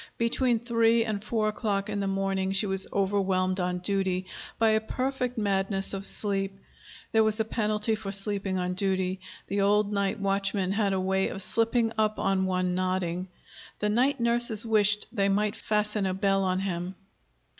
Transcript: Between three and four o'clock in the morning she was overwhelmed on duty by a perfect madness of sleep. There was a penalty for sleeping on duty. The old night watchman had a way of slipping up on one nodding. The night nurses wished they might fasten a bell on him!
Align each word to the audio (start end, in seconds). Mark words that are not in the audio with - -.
Between 0.17 0.57
three 0.59 1.05
and 1.05 1.23
four 1.23 1.47
o'clock 1.47 1.87
in 1.87 1.99
the 1.99 2.07
morning 2.07 2.53
she 2.53 2.65
was 2.65 2.87
overwhelmed 2.91 3.59
on 3.59 3.77
duty 3.77 4.25
by 4.57 4.69
a 4.69 4.81
perfect 4.81 5.37
madness 5.37 5.93
of 5.93 6.07
sleep. 6.07 6.57
There 7.11 7.23
was 7.23 7.39
a 7.39 7.45
penalty 7.45 7.93
for 7.93 8.11
sleeping 8.11 8.57
on 8.57 8.73
duty. 8.73 9.19
The 9.45 9.61
old 9.61 9.93
night 9.93 10.19
watchman 10.19 10.71
had 10.71 10.93
a 10.93 10.99
way 10.99 11.27
of 11.27 11.43
slipping 11.43 11.91
up 11.99 12.17
on 12.17 12.47
one 12.47 12.73
nodding. 12.73 13.27
The 13.77 13.89
night 13.89 14.19
nurses 14.19 14.65
wished 14.65 15.05
they 15.11 15.29
might 15.29 15.55
fasten 15.55 16.07
a 16.07 16.15
bell 16.15 16.45
on 16.45 16.61
him! 16.61 16.95